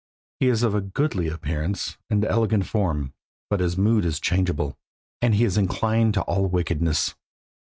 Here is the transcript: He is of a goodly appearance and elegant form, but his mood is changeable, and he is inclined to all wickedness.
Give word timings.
He 0.39 0.47
is 0.47 0.63
of 0.63 0.73
a 0.73 0.81
goodly 0.81 1.27
appearance 1.27 1.95
and 2.09 2.25
elegant 2.25 2.65
form, 2.65 3.13
but 3.51 3.59
his 3.59 3.77
mood 3.77 4.03
is 4.03 4.19
changeable, 4.19 4.75
and 5.21 5.35
he 5.35 5.43
is 5.43 5.59
inclined 5.59 6.15
to 6.15 6.23
all 6.23 6.47
wickedness. 6.47 7.13